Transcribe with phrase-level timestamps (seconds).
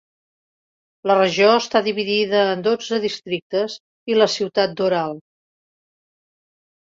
[1.09, 3.75] La regió està dividida en dotze districtes
[4.13, 5.17] i la ciutat d'Oral.